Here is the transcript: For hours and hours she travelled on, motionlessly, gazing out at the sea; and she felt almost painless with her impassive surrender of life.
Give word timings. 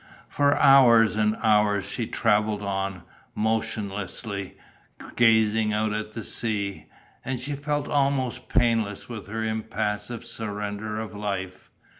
For 0.27 0.57
hours 0.57 1.15
and 1.15 1.35
hours 1.43 1.85
she 1.87 2.07
travelled 2.07 2.63
on, 2.63 3.03
motionlessly, 3.35 4.55
gazing 5.15 5.73
out 5.73 5.93
at 5.93 6.13
the 6.13 6.23
sea; 6.23 6.87
and 7.23 7.39
she 7.39 7.53
felt 7.53 7.87
almost 7.87 8.49
painless 8.49 9.07
with 9.07 9.27
her 9.27 9.43
impassive 9.43 10.25
surrender 10.25 10.99
of 10.99 11.13
life. 11.13 11.69